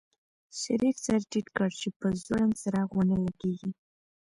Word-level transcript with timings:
شريف 0.59 0.95
سر 1.05 1.19
ټيټ 1.31 1.47
کړ 1.57 1.69
چې 1.79 1.89
په 1.99 2.07
ځوړند 2.23 2.53
څراغ 2.61 2.89
ونه 2.95 3.15
لګېږي. 3.25 3.69